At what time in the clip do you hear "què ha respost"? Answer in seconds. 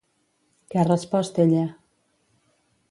0.71-1.39